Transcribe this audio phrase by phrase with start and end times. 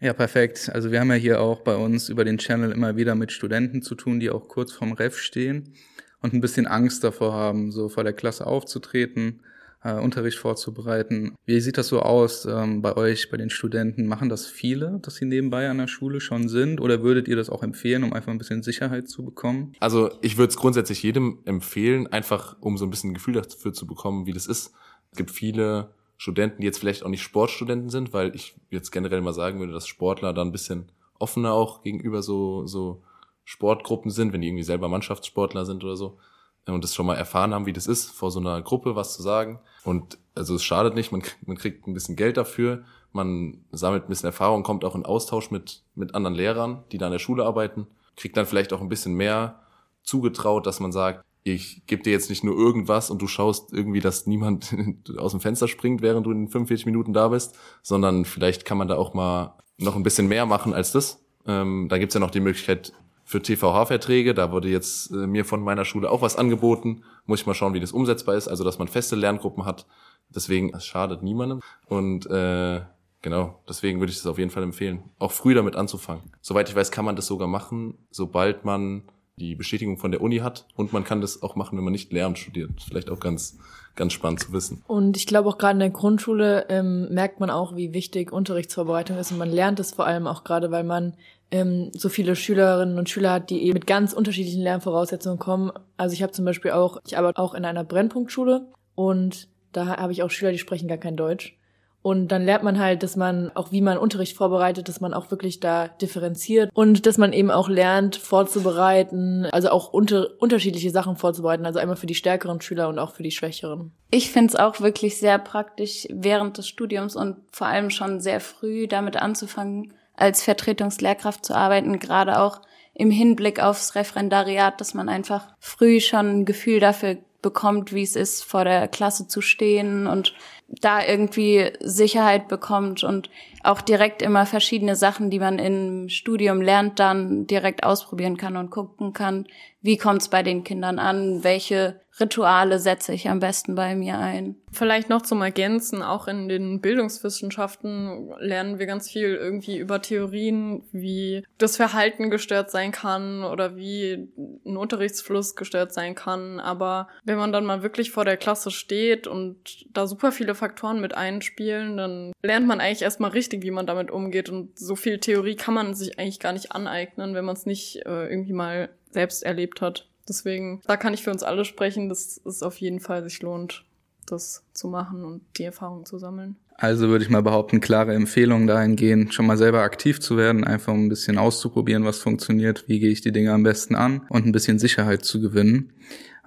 [0.00, 0.70] Ja, perfekt.
[0.72, 3.82] Also wir haben ja hier auch bei uns über den Channel immer wieder mit Studenten
[3.82, 5.74] zu tun, die auch kurz vorm Ref stehen
[6.22, 9.40] und ein bisschen Angst davor haben, so vor der Klasse aufzutreten,
[9.84, 11.34] äh, Unterricht vorzubereiten.
[11.44, 14.06] Wie sieht das so aus ähm, bei euch, bei den Studenten?
[14.06, 16.80] Machen das viele, dass sie nebenbei an der Schule schon sind?
[16.80, 19.74] Oder würdet ihr das auch empfehlen, um einfach ein bisschen Sicherheit zu bekommen?
[19.80, 23.74] Also ich würde es grundsätzlich jedem empfehlen, einfach um so ein bisschen ein Gefühl dafür
[23.74, 24.72] zu bekommen, wie das ist.
[25.12, 25.90] Es gibt viele
[26.20, 29.72] Studenten, die jetzt vielleicht auch nicht Sportstudenten sind, weil ich jetzt generell mal sagen würde,
[29.72, 33.02] dass Sportler da ein bisschen offener auch gegenüber so, so
[33.46, 36.18] Sportgruppen sind, wenn die irgendwie selber Mannschaftssportler sind oder so
[36.66, 39.22] und das schon mal erfahren haben, wie das ist, vor so einer Gruppe was zu
[39.22, 39.60] sagen.
[39.82, 44.08] Und also es schadet nicht, man, man kriegt ein bisschen Geld dafür, man sammelt ein
[44.08, 47.46] bisschen Erfahrung, kommt auch in Austausch mit, mit anderen Lehrern, die da an der Schule
[47.46, 49.60] arbeiten, kriegt dann vielleicht auch ein bisschen mehr
[50.02, 54.00] zugetraut, dass man sagt, ich gebe dir jetzt nicht nur irgendwas und du schaust irgendwie,
[54.00, 54.74] dass niemand
[55.16, 58.88] aus dem Fenster springt, während du in 45 Minuten da bist, sondern vielleicht kann man
[58.88, 61.22] da auch mal noch ein bisschen mehr machen als das.
[61.46, 62.92] Ähm, da gibt's ja noch die Möglichkeit
[63.24, 64.34] für TVH-Verträge.
[64.34, 67.02] Da wurde jetzt äh, mir von meiner Schule auch was angeboten.
[67.26, 68.48] Muss ich mal schauen, wie das umsetzbar ist.
[68.48, 69.86] Also, dass man feste Lerngruppen hat.
[70.34, 71.60] Deswegen, es schadet niemandem.
[71.86, 72.82] Und äh,
[73.22, 76.24] genau, deswegen würde ich das auf jeden Fall empfehlen, auch früh damit anzufangen.
[76.40, 79.02] Soweit ich weiß, kann man das sogar machen, sobald man
[79.40, 82.12] die Bestätigung von der Uni hat und man kann das auch machen, wenn man nicht
[82.12, 82.70] Lehramt studiert.
[82.86, 83.58] Vielleicht auch ganz,
[83.96, 84.82] ganz spannend zu wissen.
[84.86, 89.16] Und ich glaube auch gerade in der Grundschule ähm, merkt man auch, wie wichtig Unterrichtsvorbereitung
[89.16, 91.14] ist und man lernt es vor allem auch gerade, weil man
[91.50, 95.72] ähm, so viele Schülerinnen und Schüler hat, die eben mit ganz unterschiedlichen Lernvoraussetzungen kommen.
[95.96, 100.12] Also ich habe zum Beispiel auch, ich arbeite auch in einer Brennpunktschule und da habe
[100.12, 101.56] ich auch Schüler, die sprechen gar kein Deutsch.
[102.02, 105.30] Und dann lernt man halt, dass man auch wie man Unterricht vorbereitet, dass man auch
[105.30, 111.16] wirklich da differenziert und dass man eben auch lernt vorzubereiten, also auch unter, unterschiedliche Sachen
[111.16, 113.92] vorzubereiten, also einmal für die stärkeren Schüler und auch für die schwächeren.
[114.10, 118.40] Ich finde es auch wirklich sehr praktisch während des Studiums und vor allem schon sehr
[118.40, 122.60] früh damit anzufangen, als Vertretungslehrkraft zu arbeiten, gerade auch
[122.94, 128.16] im Hinblick aufs Referendariat, dass man einfach früh schon ein Gefühl dafür bekommt, wie es
[128.16, 130.34] ist, vor der Klasse zu stehen und
[130.68, 133.28] da irgendwie Sicherheit bekommt und
[133.62, 138.70] auch direkt immer verschiedene Sachen, die man im Studium lernt, dann direkt ausprobieren kann und
[138.70, 139.46] gucken kann,
[139.82, 144.18] wie kommt es bei den Kindern an, welche Rituale setze ich am besten bei mir
[144.18, 144.56] ein.
[144.72, 150.82] Vielleicht noch zum Ergänzen, auch in den Bildungswissenschaften lernen wir ganz viel irgendwie über Theorien,
[150.92, 156.60] wie das Verhalten gestört sein kann oder wie ein Unterrichtsfluss gestört sein kann.
[156.60, 161.00] Aber wenn man dann mal wirklich vor der Klasse steht und da super viele Faktoren
[161.00, 164.50] mit einspielen, dann lernt man eigentlich erstmal richtig, wie man damit umgeht.
[164.50, 168.04] Und so viel Theorie kann man sich eigentlich gar nicht aneignen, wenn man es nicht
[168.06, 170.09] äh, irgendwie mal selbst erlebt hat.
[170.30, 173.84] Deswegen, da kann ich für uns alle sprechen, dass es auf jeden Fall sich lohnt,
[174.26, 176.54] das zu machen und die Erfahrung zu sammeln.
[176.80, 180.94] Also würde ich mal behaupten, klare Empfehlung dahingehend, schon mal selber aktiv zu werden, einfach
[180.94, 184.52] ein bisschen auszuprobieren, was funktioniert, wie gehe ich die Dinge am besten an und ein
[184.52, 185.92] bisschen Sicherheit zu gewinnen.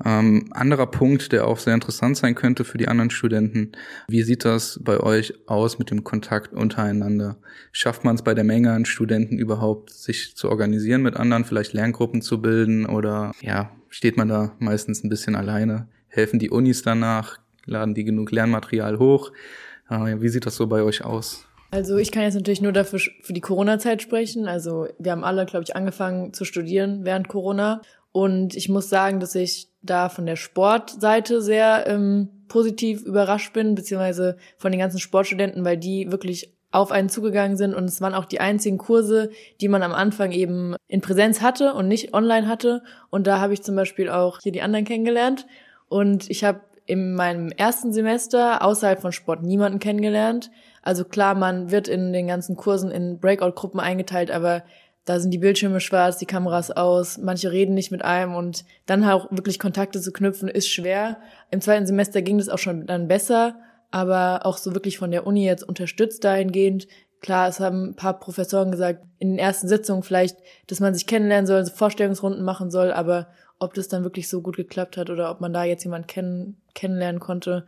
[0.03, 3.73] Ähm, anderer Punkt, der auch sehr interessant sein könnte für die anderen Studenten.
[4.07, 7.37] Wie sieht das bei euch aus mit dem Kontakt untereinander?
[7.71, 11.73] Schafft man es bei der Menge an Studenten überhaupt, sich zu organisieren mit anderen, vielleicht
[11.73, 15.89] Lerngruppen zu bilden oder ja, steht man da meistens ein bisschen alleine?
[16.07, 17.37] Helfen die Unis danach?
[17.65, 19.31] Laden die genug Lernmaterial hoch?
[19.89, 21.45] Äh, wie sieht das so bei euch aus?
[21.71, 24.47] Also ich kann jetzt natürlich nur dafür für die Corona-Zeit sprechen.
[24.47, 27.81] Also wir haben alle, glaube ich, angefangen zu studieren während Corona.
[28.11, 33.73] Und ich muss sagen, dass ich da von der Sportseite sehr ähm, positiv überrascht bin,
[33.73, 38.15] beziehungsweise von den ganzen Sportstudenten, weil die wirklich auf einen zugegangen sind und es waren
[38.15, 39.29] auch die einzigen Kurse,
[39.61, 42.83] die man am Anfang eben in Präsenz hatte und nicht online hatte.
[43.11, 45.45] Und da habe ich zum Beispiel auch hier die anderen kennengelernt.
[45.87, 50.51] Und ich habe in meinem ersten Semester außerhalb von Sport niemanden kennengelernt.
[50.81, 54.63] Also klar, man wird in den ganzen Kursen in Breakout-Gruppen eingeteilt, aber
[55.05, 59.03] da sind die Bildschirme schwarz, die Kameras aus, manche reden nicht mit einem und dann
[59.03, 61.17] auch wirklich Kontakte zu knüpfen ist schwer.
[61.51, 63.55] Im zweiten Semester ging das auch schon dann besser,
[63.91, 66.87] aber auch so wirklich von der Uni jetzt unterstützt dahingehend.
[67.21, 70.37] Klar, es haben ein paar Professoren gesagt, in den ersten Sitzungen vielleicht,
[70.67, 73.27] dass man sich kennenlernen soll, Vorstellungsrunden machen soll, aber
[73.63, 76.57] ob das dann wirklich so gut geklappt hat oder ob man da jetzt jemanden kenn
[76.73, 77.65] kennenlernen konnte,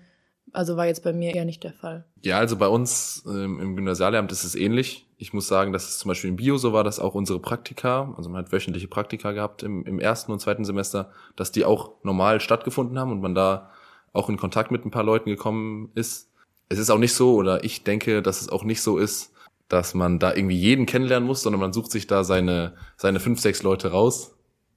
[0.52, 2.06] also war jetzt bei mir eher nicht der Fall.
[2.24, 5.06] Ja, also bei uns ähm, im Gymnasialamt ist es ähnlich.
[5.18, 8.14] Ich muss sagen, dass es zum Beispiel im Bio so war, dass auch unsere Praktika,
[8.18, 11.92] also man hat wöchentliche Praktika gehabt im, im ersten und zweiten Semester, dass die auch
[12.04, 13.70] normal stattgefunden haben und man da
[14.14, 16.32] auch in Kontakt mit ein paar Leuten gekommen ist.
[16.70, 19.34] Es ist auch nicht so, oder ich denke, dass es auch nicht so ist,
[19.68, 23.40] dass man da irgendwie jeden kennenlernen muss, sondern man sucht sich da seine, seine fünf,
[23.40, 24.35] sechs Leute raus,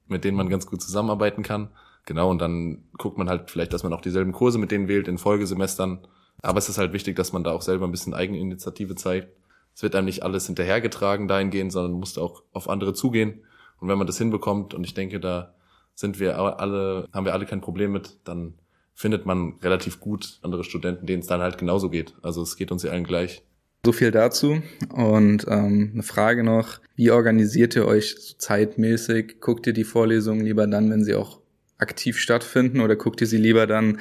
[0.08, 1.68] mit denen man ganz gut zusammenarbeiten kann.
[2.06, 5.08] Genau, und dann guckt man halt vielleicht, dass man auch dieselben Kurse mit denen wählt
[5.08, 6.06] in Folgesemestern.
[6.42, 9.28] Aber es ist halt wichtig, dass man da auch selber ein bisschen Eigeninitiative zeigt,
[9.78, 13.44] es wird einem nicht alles hinterhergetragen dahingehend, sondern musst auch auf andere zugehen.
[13.78, 15.54] Und wenn man das hinbekommt, und ich denke, da
[15.94, 18.54] sind wir alle, haben wir alle kein Problem mit, dann
[18.92, 22.16] findet man relativ gut andere Studenten, denen es dann halt genauso geht.
[22.22, 23.44] Also es geht uns ja allen gleich.
[23.84, 24.60] So viel dazu.
[24.92, 29.40] Und ähm, eine Frage noch, wie organisiert ihr euch zeitmäßig?
[29.40, 31.40] Guckt ihr die Vorlesungen lieber dann, wenn sie auch
[31.78, 34.00] aktiv stattfinden oder guckt ihr sie lieber dann,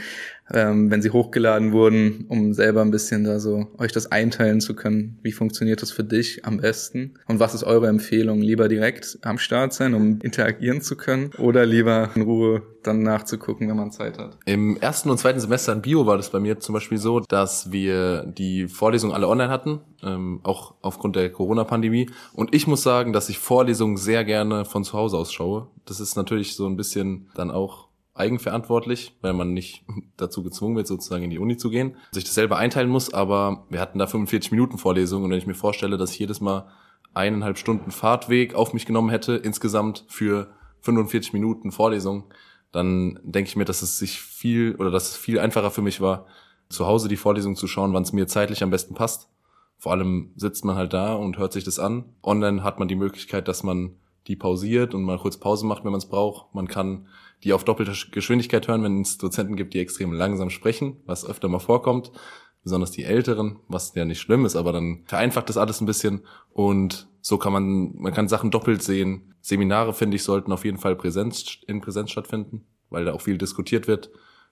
[0.53, 4.75] ähm, wenn sie hochgeladen wurden, um selber ein bisschen da so euch das einteilen zu
[4.75, 5.19] können?
[5.21, 7.15] Wie funktioniert das für dich am besten?
[7.27, 8.41] Und was ist eure Empfehlung?
[8.41, 13.67] Lieber direkt am Start sein, um interagieren zu können oder lieber in Ruhe dann nachzugucken,
[13.67, 14.37] wenn man Zeit hat?
[14.45, 17.71] Im ersten und zweiten Semester in Bio war das bei mir zum Beispiel so, dass
[17.71, 22.09] wir die Vorlesungen alle online hatten, ähm, auch aufgrund der Corona-Pandemie.
[22.33, 25.67] Und ich muss sagen, dass ich Vorlesungen sehr gerne von zu Hause aus schaue.
[25.85, 27.86] Das ist natürlich so ein bisschen dann auch
[28.19, 29.85] eigenverantwortlich, weil man nicht
[30.17, 33.65] dazu gezwungen wird, sozusagen in die Uni zu gehen, sich das selber einteilen muss, aber
[33.69, 36.67] wir hatten da 45 Minuten Vorlesung und wenn ich mir vorstelle, dass ich jedes Mal
[37.13, 42.25] eineinhalb Stunden Fahrtweg auf mich genommen hätte, insgesamt für 45 Minuten Vorlesung,
[42.71, 46.01] dann denke ich mir, dass es sich viel oder dass es viel einfacher für mich
[46.01, 46.27] war,
[46.69, 49.29] zu Hause die Vorlesung zu schauen, wann es mir zeitlich am besten passt.
[49.77, 52.05] Vor allem sitzt man halt da und hört sich das an.
[52.23, 53.95] Online hat man die Möglichkeit, dass man
[54.27, 56.53] die pausiert und mal kurz Pause macht, wenn man es braucht.
[56.53, 57.07] Man kann
[57.43, 61.47] die auf doppelte Geschwindigkeit hören, wenn es Dozenten gibt, die extrem langsam sprechen, was öfter
[61.47, 62.11] mal vorkommt,
[62.63, 66.25] besonders die Älteren, was ja nicht schlimm ist, aber dann vereinfacht das alles ein bisschen
[66.49, 69.35] und so kann man, man kann Sachen doppelt sehen.
[69.41, 73.37] Seminare, finde ich, sollten auf jeden Fall Präsenz, in Präsenz stattfinden, weil da auch viel
[73.37, 74.09] diskutiert wird.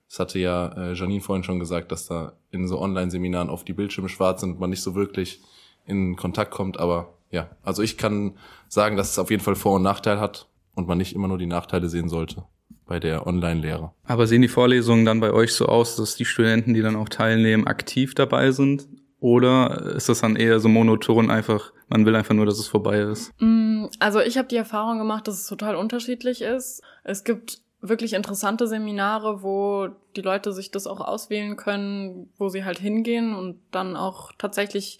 [0.09, 3.73] Das hatte ja äh, Janine vorhin schon gesagt, dass da in so Online-Seminaren oft die
[3.73, 5.41] Bildschirme schwarz sind und man nicht so wirklich
[5.85, 8.37] in Kontakt kommt, aber ja, also ich kann
[8.67, 11.37] sagen, dass es auf jeden Fall Vor- und Nachteil hat und man nicht immer nur
[11.37, 12.45] die Nachteile sehen sollte
[12.85, 13.91] bei der Online-Lehre.
[14.05, 17.09] Aber sehen die Vorlesungen dann bei euch so aus, dass die Studenten, die dann auch
[17.09, 18.87] teilnehmen, aktiv dabei sind?
[19.19, 22.99] Oder ist das dann eher so monoton einfach, man will einfach nur, dass es vorbei
[22.99, 23.31] ist?
[23.39, 26.81] Mm, also ich habe die Erfahrung gemacht, dass es total unterschiedlich ist.
[27.03, 32.63] Es gibt wirklich interessante Seminare, wo die Leute sich das auch auswählen können, wo sie
[32.63, 34.99] halt hingehen und dann auch tatsächlich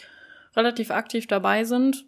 [0.56, 2.06] relativ aktiv dabei sind.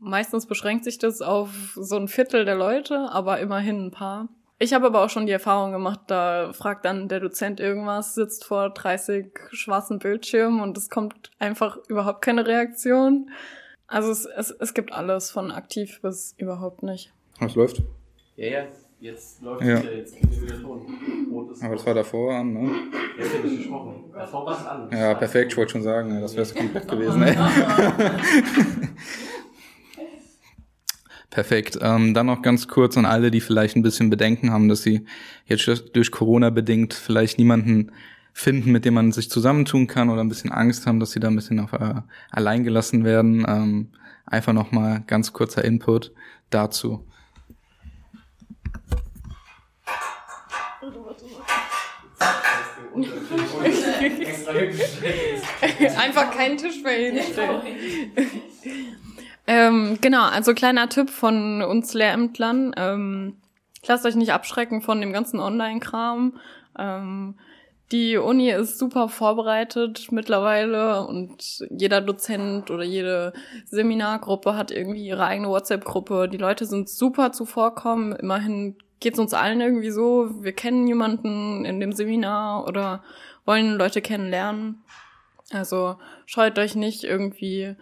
[0.00, 4.28] Meistens beschränkt sich das auf so ein Viertel der Leute, aber immerhin ein paar.
[4.60, 8.44] Ich habe aber auch schon die Erfahrung gemacht, da fragt dann der Dozent irgendwas, sitzt
[8.44, 13.30] vor 30 schwarzen Bildschirmen und es kommt einfach überhaupt keine Reaktion.
[13.86, 17.12] Also es, es, es gibt alles, von aktiv bis überhaupt nicht.
[17.38, 17.82] Was läuft?
[18.36, 18.64] Ja, ja,
[19.00, 19.74] jetzt läuft Ja.
[19.78, 20.86] es ja, jetzt wieder Ton.
[21.62, 22.70] Aber das war davor an, ne?
[23.16, 24.10] Jetzt hätte ich gesprochen.
[24.12, 24.88] Davor war es an.
[24.90, 27.22] Ja, perfekt, ich wollte schon sagen, ne, das wäre komplett gewesen.
[27.22, 27.36] Ey.
[31.38, 31.78] Perfekt.
[31.80, 35.04] Ähm, dann noch ganz kurz an alle, die vielleicht ein bisschen Bedenken haben, dass sie
[35.46, 37.92] jetzt durch Corona bedingt vielleicht niemanden
[38.32, 41.28] finden, mit dem man sich zusammentun kann oder ein bisschen Angst haben, dass sie da
[41.28, 42.02] ein bisschen auf, äh,
[42.32, 43.46] allein gelassen werden.
[43.48, 43.90] Ähm,
[44.26, 46.12] einfach noch mal ganz kurzer Input
[46.50, 47.06] dazu.
[55.96, 57.60] Einfach keinen Tisch mehr hinstellen.
[59.48, 62.72] Ähm, genau, also kleiner Tipp von uns Lehrämtlern.
[62.76, 63.36] Ähm,
[63.86, 66.38] lasst euch nicht abschrecken von dem ganzen Online-Kram.
[66.78, 67.34] Ähm,
[67.90, 73.32] die Uni ist super vorbereitet mittlerweile und jeder Dozent oder jede
[73.64, 76.28] Seminargruppe hat irgendwie ihre eigene WhatsApp-Gruppe.
[76.28, 78.12] Die Leute sind super zuvorkommen.
[78.12, 80.28] Immerhin geht's uns allen irgendwie so.
[80.42, 83.02] Wir kennen jemanden in dem Seminar oder
[83.46, 84.82] wollen Leute kennenlernen.
[85.50, 87.74] Also scheut euch nicht irgendwie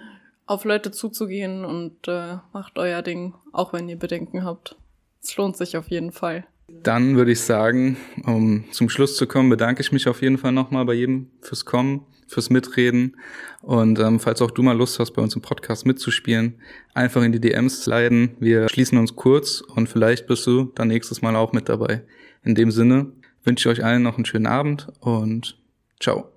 [0.46, 4.76] auf Leute zuzugehen und äh, macht euer Ding, auch wenn ihr Bedenken habt.
[5.22, 6.46] Es lohnt sich auf jeden Fall.
[6.68, 10.52] Dann würde ich sagen, um zum Schluss zu kommen, bedanke ich mich auf jeden Fall
[10.52, 13.16] nochmal bei jedem fürs Kommen, fürs Mitreden.
[13.62, 16.60] Und ähm, falls auch du mal Lust hast, bei uns im Podcast mitzuspielen,
[16.92, 18.36] einfach in die DMs sliden.
[18.40, 22.02] Wir schließen uns kurz und vielleicht bist du dann nächstes Mal auch mit dabei.
[22.42, 23.12] In dem Sinne
[23.44, 25.56] wünsche ich euch allen noch einen schönen Abend und
[26.00, 26.32] ciao.